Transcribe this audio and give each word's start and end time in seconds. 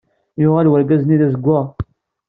Yuɣal 0.41 0.69
wergaz-nni 0.71 1.17
d 1.19 1.21
azewwaɣ. 1.27 1.67